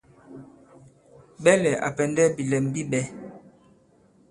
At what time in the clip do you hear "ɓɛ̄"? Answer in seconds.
2.91-3.03